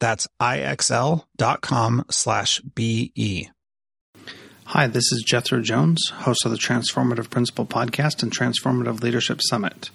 That's 0.00 0.26
IXL.com 0.40 2.04
slash 2.10 2.60
BE. 2.60 3.48
Hi, 4.66 4.86
this 4.86 5.10
is 5.12 5.24
Jethro 5.26 5.60
Jones, 5.62 6.10
host 6.10 6.44
of 6.44 6.52
the 6.52 6.58
Transformative 6.58 7.30
Principal 7.30 7.66
Podcast 7.66 8.22
and 8.22 8.30
Transformative 8.30 9.02
Leadership 9.02 9.40
Summit. 9.48 9.90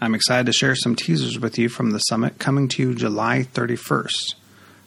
I'm 0.00 0.14
excited 0.14 0.46
to 0.46 0.52
share 0.52 0.76
some 0.76 0.94
teasers 0.94 1.38
with 1.38 1.58
you 1.58 1.68
from 1.68 1.90
the 1.90 1.98
summit 1.98 2.38
coming 2.38 2.68
to 2.68 2.82
you 2.82 2.94
July 2.94 3.48
31st. 3.52 4.34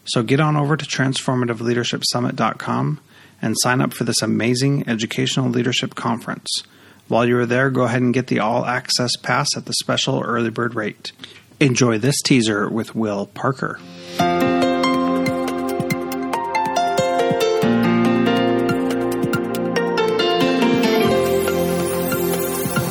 So 0.05 0.23
get 0.23 0.39
on 0.39 0.55
over 0.55 0.77
to 0.77 0.85
transformativeleadershipsummit.com 0.85 2.99
and 3.41 3.55
sign 3.59 3.81
up 3.81 3.93
for 3.93 4.05
this 4.05 4.21
amazing 4.21 4.87
educational 4.87 5.49
leadership 5.49 5.95
conference. 5.95 6.63
While 7.07 7.27
you 7.27 7.37
are 7.39 7.45
there, 7.45 7.69
go 7.69 7.83
ahead 7.83 8.01
and 8.01 8.13
get 8.13 8.27
the 8.27 8.39
all 8.39 8.65
access 8.65 9.17
pass 9.17 9.57
at 9.57 9.65
the 9.65 9.73
special 9.73 10.21
early 10.21 10.49
bird 10.49 10.75
rate. 10.75 11.11
Enjoy 11.59 11.97
this 11.97 12.21
teaser 12.21 12.69
with 12.69 12.95
Will 12.95 13.25
Parker. 13.27 13.79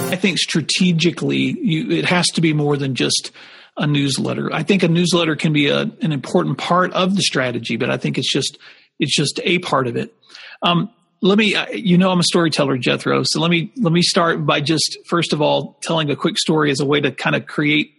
I 0.08 0.16
think 0.16 0.38
strategically, 0.38 1.56
you, 1.60 1.90
it 1.90 2.04
has 2.06 2.28
to 2.28 2.40
be 2.40 2.52
more 2.52 2.76
than 2.76 2.94
just 2.94 3.32
a 3.76 3.86
newsletter. 3.86 4.52
I 4.52 4.62
think 4.62 4.82
a 4.82 4.88
newsletter 4.88 5.36
can 5.36 5.52
be 5.52 5.68
a, 5.68 5.80
an 5.80 6.12
important 6.12 6.58
part 6.58 6.92
of 6.92 7.16
the 7.16 7.22
strategy, 7.22 7.76
but 7.76 7.90
I 7.90 7.96
think 7.96 8.18
it's 8.18 8.30
just 8.30 8.58
it's 8.98 9.14
just 9.14 9.40
a 9.44 9.58
part 9.60 9.86
of 9.86 9.96
it. 9.96 10.14
Um, 10.62 10.90
let 11.22 11.38
me, 11.38 11.56
you 11.72 11.96
know, 11.98 12.10
I'm 12.10 12.20
a 12.20 12.24
storyteller, 12.24 12.76
Jethro. 12.78 13.22
So 13.24 13.40
let 13.40 13.50
me 13.50 13.72
let 13.76 13.92
me 13.92 14.02
start 14.02 14.44
by 14.44 14.60
just 14.60 14.98
first 15.06 15.32
of 15.32 15.40
all 15.40 15.78
telling 15.82 16.10
a 16.10 16.16
quick 16.16 16.38
story 16.38 16.70
as 16.70 16.80
a 16.80 16.84
way 16.84 17.00
to 17.00 17.12
kind 17.12 17.36
of 17.36 17.46
create 17.46 17.92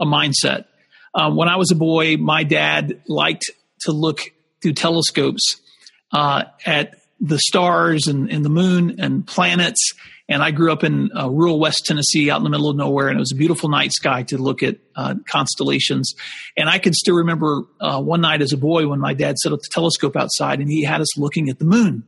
a 0.00 0.06
mindset. 0.06 0.64
Um, 1.18 1.36
when 1.36 1.48
I 1.48 1.56
was 1.56 1.70
a 1.72 1.76
boy, 1.76 2.16
my 2.16 2.44
dad 2.44 3.02
liked 3.08 3.50
to 3.80 3.92
look 3.92 4.20
through 4.62 4.74
telescopes 4.74 5.56
uh, 6.12 6.44
at 6.64 6.94
the 7.20 7.38
stars 7.38 8.06
and, 8.06 8.30
and 8.30 8.44
the 8.44 8.50
moon 8.50 9.00
and 9.00 9.26
planets 9.26 9.94
and 10.28 10.42
I 10.42 10.50
grew 10.50 10.70
up 10.70 10.84
in 10.84 11.10
uh, 11.16 11.30
rural 11.30 11.58
West 11.58 11.86
Tennessee, 11.86 12.30
out 12.30 12.36
in 12.36 12.44
the 12.44 12.50
middle 12.50 12.68
of 12.68 12.76
nowhere, 12.76 13.08
and 13.08 13.16
it 13.16 13.20
was 13.20 13.32
a 13.32 13.36
beautiful 13.36 13.70
night 13.70 13.92
sky 13.92 14.24
to 14.24 14.36
look 14.36 14.62
at 14.62 14.76
uh, 14.94 15.14
constellations. 15.26 16.14
And 16.54 16.68
I 16.68 16.78
can 16.78 16.92
still 16.92 17.16
remember 17.16 17.62
uh, 17.80 18.02
one 18.02 18.20
night 18.20 18.42
as 18.42 18.52
a 18.52 18.58
boy 18.58 18.86
when 18.86 19.00
my 19.00 19.14
dad 19.14 19.38
set 19.38 19.52
up 19.52 19.60
the 19.60 19.70
telescope 19.70 20.16
outside, 20.16 20.60
and 20.60 20.70
he 20.70 20.82
had 20.84 21.00
us 21.00 21.16
looking 21.16 21.48
at 21.48 21.58
the 21.58 21.64
moon. 21.64 22.04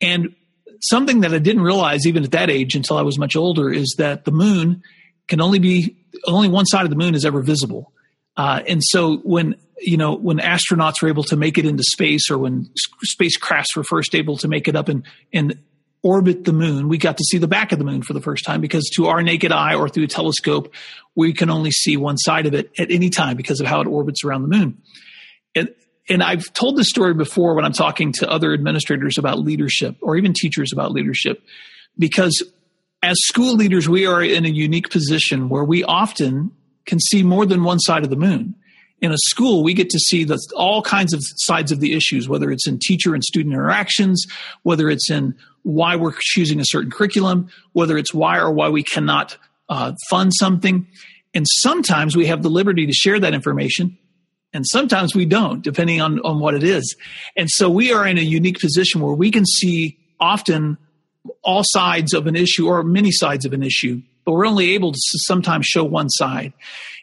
And 0.00 0.34
something 0.80 1.20
that 1.20 1.32
I 1.32 1.38
didn't 1.38 1.62
realize 1.62 2.06
even 2.06 2.24
at 2.24 2.32
that 2.32 2.50
age 2.50 2.74
until 2.74 2.96
I 2.96 3.02
was 3.02 3.18
much 3.18 3.36
older 3.36 3.72
is 3.72 3.94
that 3.98 4.24
the 4.24 4.32
moon 4.32 4.82
can 5.28 5.40
only 5.40 5.60
be 5.60 5.96
only 6.26 6.48
one 6.48 6.66
side 6.66 6.84
of 6.84 6.90
the 6.90 6.96
moon 6.96 7.14
is 7.14 7.24
ever 7.24 7.40
visible. 7.40 7.92
Uh, 8.38 8.62
and 8.66 8.80
so 8.82 9.16
when 9.18 9.56
you 9.80 9.96
know 9.96 10.14
when 10.14 10.38
astronauts 10.38 11.02
were 11.02 11.08
able 11.08 11.24
to 11.24 11.36
make 11.36 11.58
it 11.58 11.66
into 11.66 11.82
space, 11.82 12.30
or 12.30 12.38
when 12.38 12.70
spacecrafts 13.20 13.76
were 13.76 13.84
first 13.84 14.14
able 14.14 14.38
to 14.38 14.48
make 14.48 14.68
it 14.68 14.76
up 14.76 14.88
and 14.88 15.02
and 15.32 15.58
orbit 16.02 16.44
the 16.44 16.52
moon, 16.52 16.88
we 16.88 16.96
got 16.96 17.16
to 17.16 17.24
see 17.24 17.38
the 17.38 17.48
back 17.48 17.72
of 17.72 17.78
the 17.78 17.84
moon 17.84 18.02
for 18.02 18.12
the 18.12 18.20
first 18.20 18.44
time 18.44 18.60
because 18.60 18.88
to 18.94 19.06
our 19.06 19.20
naked 19.20 19.50
eye 19.50 19.74
or 19.74 19.88
through 19.88 20.04
a 20.04 20.08
telescope, 20.08 20.72
we 21.16 21.32
can 21.32 21.50
only 21.50 21.72
see 21.72 21.96
one 21.96 22.16
side 22.16 22.46
of 22.46 22.54
it 22.54 22.70
at 22.78 22.90
any 22.92 23.10
time 23.10 23.36
because 23.36 23.60
of 23.60 23.66
how 23.66 23.80
it 23.80 23.88
orbits 23.88 24.22
around 24.24 24.42
the 24.42 24.56
moon. 24.56 24.80
And, 25.56 25.74
and 26.08 26.22
I've 26.22 26.52
told 26.52 26.76
this 26.76 26.88
story 26.88 27.14
before 27.14 27.54
when 27.54 27.64
I'm 27.64 27.72
talking 27.72 28.12
to 28.18 28.30
other 28.30 28.54
administrators 28.54 29.18
about 29.18 29.40
leadership 29.40 29.96
or 30.00 30.16
even 30.16 30.34
teachers 30.34 30.72
about 30.72 30.92
leadership, 30.92 31.42
because 31.98 32.44
as 33.02 33.16
school 33.22 33.54
leaders, 33.54 33.88
we 33.88 34.06
are 34.06 34.22
in 34.22 34.44
a 34.44 34.48
unique 34.48 34.90
position 34.90 35.48
where 35.48 35.64
we 35.64 35.82
often 35.82 36.52
can 36.88 36.98
see 36.98 37.22
more 37.22 37.46
than 37.46 37.62
one 37.62 37.78
side 37.78 38.02
of 38.02 38.10
the 38.10 38.16
moon 38.16 38.56
in 39.00 39.12
a 39.12 39.18
school, 39.18 39.62
we 39.62 39.74
get 39.74 39.90
to 39.90 39.98
see 39.98 40.24
the, 40.24 40.38
all 40.56 40.82
kinds 40.82 41.12
of 41.12 41.22
sides 41.22 41.70
of 41.70 41.80
the 41.80 41.94
issues, 41.94 42.28
whether 42.28 42.50
it's 42.50 42.66
in 42.66 42.78
teacher 42.78 43.14
and 43.14 43.22
student 43.22 43.54
interactions, 43.54 44.26
whether 44.62 44.90
it's 44.90 45.10
in 45.10 45.36
why 45.62 45.96
we're 45.96 46.14
choosing 46.18 46.60
a 46.60 46.64
certain 46.64 46.90
curriculum, 46.90 47.48
whether 47.72 47.96
it's 47.96 48.12
why 48.12 48.38
or 48.38 48.50
why 48.50 48.68
we 48.68 48.82
cannot 48.82 49.36
uh, 49.68 49.92
fund 50.10 50.32
something. 50.34 50.86
And 51.34 51.46
sometimes 51.48 52.16
we 52.16 52.26
have 52.26 52.42
the 52.42 52.48
liberty 52.48 52.86
to 52.86 52.92
share 52.92 53.20
that 53.20 53.34
information, 53.34 53.96
and 54.52 54.64
sometimes 54.66 55.14
we 55.14 55.26
don't, 55.26 55.62
depending 55.62 56.00
on, 56.00 56.18
on 56.20 56.40
what 56.40 56.54
it 56.54 56.64
is. 56.64 56.96
And 57.36 57.48
so 57.50 57.68
we 57.68 57.92
are 57.92 58.06
in 58.06 58.18
a 58.18 58.22
unique 58.22 58.58
position 58.58 59.00
where 59.00 59.14
we 59.14 59.30
can 59.30 59.44
see 59.44 59.98
often 60.18 60.78
all 61.44 61.62
sides 61.64 62.14
of 62.14 62.26
an 62.26 62.34
issue 62.34 62.66
or 62.66 62.82
many 62.82 63.12
sides 63.12 63.44
of 63.44 63.52
an 63.52 63.62
issue, 63.62 64.00
but 64.28 64.34
we're 64.34 64.46
only 64.46 64.74
able 64.74 64.92
to 64.92 64.98
sometimes 65.00 65.64
show 65.64 65.82
one 65.82 66.10
side. 66.10 66.52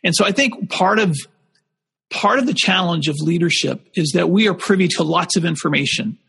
And 0.04 0.14
so 0.16 0.26
I 0.26 0.32
think 0.32 0.70
part 0.70 1.00
of 1.00 1.18
part 2.12 2.38
of 2.38 2.46
the 2.46 2.54
challenge 2.54 3.08
of 3.08 3.16
leadership 3.20 3.82
is 3.96 4.12
that 4.12 4.30
we 4.30 4.48
are 4.48 4.54
privy 4.54 4.88
to 4.90 5.02
lots 5.02 5.36
of 5.36 5.44
information. 5.44 6.20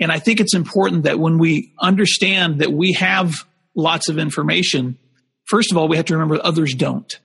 And 0.00 0.10
I 0.10 0.18
think 0.18 0.40
it's 0.40 0.52
important 0.52 1.04
that 1.04 1.20
when 1.20 1.38
we 1.38 1.72
understand 1.80 2.60
that 2.62 2.72
we 2.72 2.94
have 2.94 3.32
lots 3.76 4.08
of 4.08 4.18
information, 4.18 4.98
first 5.44 5.70
of 5.70 5.78
all, 5.78 5.86
we 5.86 5.96
have 5.96 6.06
to 6.06 6.14
remember 6.14 6.40
others 6.42 6.74
don't. 6.74 7.20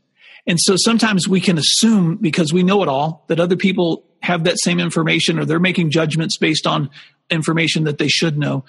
And 0.45 0.59
so 0.61 0.75
sometimes 0.77 1.27
we 1.27 1.41
can 1.41 1.57
assume 1.57 2.17
because 2.17 2.53
we 2.53 2.61
know 2.61 2.83
it 2.83 2.87
all 2.87 3.25
that 3.29 3.39
other 3.39 3.55
people 3.55 4.03
have 4.25 4.43
that 4.43 4.57
same 4.59 4.79
information 4.79 5.39
or 5.39 5.45
they're 5.45 5.59
making 5.59 5.91
judgments 5.91 6.37
based 6.37 6.67
on 6.67 6.89
information 7.29 7.85
that 7.85 7.97
they 7.97 8.07
should 8.07 8.37
know. 8.37 8.65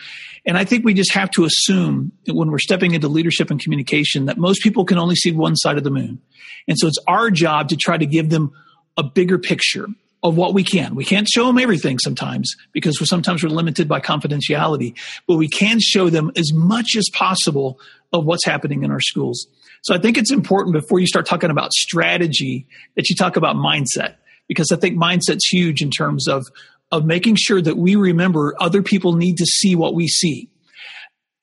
And 0.46 0.56
I 0.56 0.64
think 0.64 0.84
we 0.84 0.94
just 0.94 1.12
have 1.12 1.30
to 1.32 1.44
assume 1.44 2.12
that 2.24 2.34
when 2.34 2.50
we're 2.50 2.58
stepping 2.58 2.94
into 2.94 3.08
leadership 3.08 3.50
and 3.50 3.60
communication 3.60 4.26
that 4.26 4.38
most 4.38 4.62
people 4.62 4.84
can 4.84 4.98
only 4.98 5.16
see 5.16 5.32
one 5.32 5.56
side 5.56 5.76
of 5.76 5.84
the 5.84 5.90
moon. 5.90 6.20
And 6.68 6.78
so 6.78 6.86
it's 6.86 6.98
our 7.06 7.30
job 7.30 7.68
to 7.68 7.76
try 7.76 7.98
to 7.98 8.06
give 8.06 8.30
them 8.30 8.52
a 8.96 9.02
bigger 9.02 9.38
picture 9.38 9.86
of 10.22 10.36
what 10.36 10.54
we 10.54 10.64
can. 10.64 10.94
We 10.94 11.04
can't 11.04 11.28
show 11.28 11.46
them 11.46 11.58
everything 11.58 11.98
sometimes 11.98 12.54
because 12.72 12.96
sometimes 13.08 13.42
we're 13.42 13.50
limited 13.50 13.88
by 13.88 14.00
confidentiality, 14.00 14.94
but 15.26 15.36
we 15.36 15.48
can 15.48 15.78
show 15.80 16.10
them 16.10 16.32
as 16.36 16.52
much 16.52 16.96
as 16.96 17.04
possible 17.12 17.78
of 18.12 18.24
what's 18.24 18.44
happening 18.44 18.82
in 18.82 18.90
our 18.90 19.00
schools. 19.00 19.46
So 19.82 19.94
I 19.94 19.98
think 19.98 20.16
it's 20.16 20.32
important 20.32 20.72
before 20.72 20.98
you 20.98 21.06
start 21.06 21.26
talking 21.26 21.50
about 21.50 21.72
strategy 21.72 22.66
that 22.96 23.08
you 23.08 23.14
talk 23.14 23.36
about 23.36 23.56
mindset 23.56 24.16
because 24.48 24.70
I 24.72 24.76
think 24.76 24.96
mindset's 24.96 25.46
huge 25.46 25.82
in 25.82 25.90
terms 25.90 26.28
of 26.28 26.46
of 26.92 27.04
making 27.04 27.36
sure 27.36 27.60
that 27.60 27.76
we 27.76 27.96
remember 27.96 28.54
other 28.60 28.80
people 28.80 29.14
need 29.14 29.36
to 29.38 29.44
see 29.44 29.74
what 29.74 29.94
we 29.94 30.06
see. 30.06 30.48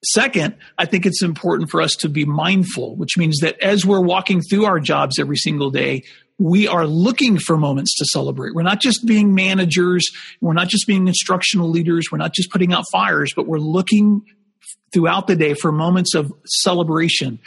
Second, 0.05 0.55
I 0.77 0.85
think 0.85 1.05
it's 1.05 1.23
important 1.23 1.69
for 1.69 1.81
us 1.81 1.95
to 1.97 2.09
be 2.09 2.25
mindful, 2.25 2.95
which 2.95 3.17
means 3.17 3.39
that 3.39 3.59
as 3.61 3.85
we're 3.85 4.01
walking 4.01 4.41
through 4.41 4.65
our 4.65 4.79
jobs 4.79 5.17
every 5.17 5.37
single 5.37 5.69
day, 5.69 6.03
we 6.39 6.67
are 6.67 6.85
looking 6.85 7.37
for 7.39 7.57
moments 7.57 7.95
to 7.97 8.05
celebrate. 8.05 8.53
We're 8.53 8.63
not 8.63 8.81
just 8.81 9.05
being 9.05 9.33
managers. 9.33 10.05
We're 10.41 10.53
not 10.53 10.67
just 10.67 10.87
being 10.87 11.07
instructional 11.07 11.69
leaders. 11.69 12.07
We're 12.11 12.17
not 12.17 12.33
just 12.33 12.51
putting 12.51 12.73
out 12.73 12.83
fires, 12.91 13.31
but 13.35 13.47
we're 13.47 13.59
looking 13.59 14.23
throughout 14.93 15.27
the 15.27 15.35
day 15.35 15.53
for 15.53 15.71
moments 15.71 16.15
of 16.15 16.33
celebration. 16.45 17.39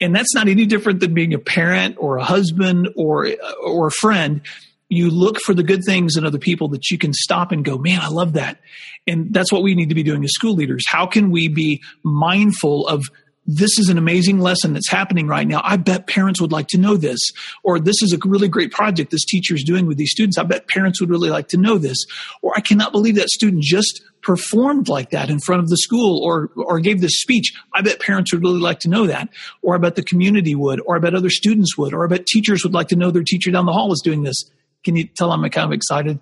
And 0.00 0.14
that's 0.14 0.34
not 0.34 0.48
any 0.48 0.66
different 0.66 1.00
than 1.00 1.14
being 1.14 1.34
a 1.34 1.38
parent 1.38 1.96
or 1.98 2.16
a 2.16 2.24
husband 2.24 2.88
or, 2.96 3.28
or 3.62 3.88
a 3.88 3.92
friend. 3.92 4.40
You 4.88 5.10
look 5.10 5.38
for 5.44 5.54
the 5.54 5.62
good 5.62 5.84
things 5.84 6.16
in 6.16 6.24
other 6.24 6.38
people 6.38 6.68
that 6.68 6.90
you 6.90 6.98
can 6.98 7.12
stop 7.12 7.52
and 7.52 7.64
go, 7.64 7.76
man, 7.76 8.00
I 8.00 8.08
love 8.08 8.32
that. 8.34 8.58
And 9.06 9.32
that's 9.32 9.52
what 9.52 9.62
we 9.62 9.74
need 9.74 9.88
to 9.90 9.94
be 9.94 10.02
doing 10.02 10.24
as 10.24 10.32
school 10.32 10.54
leaders. 10.54 10.84
How 10.88 11.06
can 11.06 11.30
we 11.30 11.48
be 11.48 11.82
mindful 12.02 12.86
of 12.88 13.04
this 13.50 13.78
is 13.78 13.88
an 13.88 13.96
amazing 13.96 14.40
lesson 14.40 14.74
that's 14.74 14.90
happening 14.90 15.26
right 15.26 15.48
now. 15.48 15.62
I 15.64 15.78
bet 15.78 16.06
parents 16.06 16.38
would 16.38 16.52
like 16.52 16.68
to 16.68 16.78
know 16.78 16.98
this. 16.98 17.18
Or 17.64 17.80
this 17.80 18.02
is 18.02 18.12
a 18.12 18.18
really 18.28 18.46
great 18.46 18.70
project 18.70 19.10
this 19.10 19.24
teacher 19.24 19.54
is 19.54 19.64
doing 19.64 19.86
with 19.86 19.96
these 19.96 20.10
students. 20.10 20.36
I 20.36 20.42
bet 20.42 20.68
parents 20.68 21.00
would 21.00 21.08
really 21.08 21.30
like 21.30 21.48
to 21.48 21.56
know 21.56 21.78
this. 21.78 21.96
Or 22.42 22.52
I 22.54 22.60
cannot 22.60 22.92
believe 22.92 23.14
that 23.14 23.30
student 23.30 23.62
just 23.62 24.02
performed 24.20 24.88
like 24.88 25.10
that 25.10 25.30
in 25.30 25.38
front 25.40 25.62
of 25.62 25.68
the 25.70 25.78
school 25.78 26.22
or, 26.22 26.50
or 26.56 26.78
gave 26.78 27.00
this 27.00 27.22
speech. 27.22 27.54
I 27.72 27.80
bet 27.80 28.00
parents 28.00 28.34
would 28.34 28.42
really 28.42 28.60
like 28.60 28.80
to 28.80 28.90
know 28.90 29.06
that. 29.06 29.30
Or 29.62 29.74
I 29.74 29.78
bet 29.78 29.96
the 29.96 30.02
community 30.02 30.54
would. 30.54 30.82
Or 30.84 30.96
I 30.96 30.98
bet 30.98 31.14
other 31.14 31.30
students 31.30 31.78
would. 31.78 31.94
Or 31.94 32.04
I 32.04 32.08
bet 32.08 32.26
teachers 32.26 32.62
would 32.64 32.74
like 32.74 32.88
to 32.88 32.96
know 32.96 33.10
their 33.10 33.24
teacher 33.24 33.50
down 33.50 33.64
the 33.64 33.72
hall 33.72 33.92
is 33.92 34.02
doing 34.04 34.24
this. 34.24 34.44
Can 34.84 34.96
you 34.96 35.04
tell 35.04 35.32
I'm 35.32 35.48
kind 35.50 35.66
of 35.66 35.72
excited? 35.72 36.20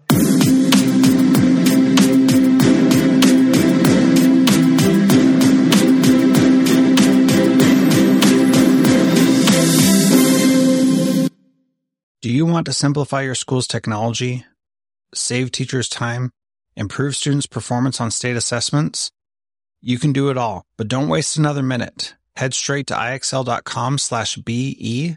Do 12.23 12.33
you 12.33 12.45
want 12.45 12.67
to 12.67 12.73
simplify 12.73 13.23
your 13.23 13.37
school's 13.37 13.69
technology, 13.69 14.45
save 15.15 15.53
teachers 15.53 15.89
time, 15.89 16.33
improve 16.75 17.15
students' 17.15 17.47
performance 17.47 18.01
on 18.01 18.11
state 18.11 18.37
assessments? 18.37 19.13
You 19.81 19.99
can 19.99 20.13
do 20.13 20.31
it 20.31 20.37
all, 20.37 20.65
but 20.77 20.89
don't 20.89 21.09
waste 21.09 21.37
another 21.37 21.63
minute. 21.63 22.15
Head 22.35 22.53
straight 22.53 22.89
to 22.89 22.95
ixl.com 22.95 23.99
slash 23.99 24.37
BE 24.37 25.17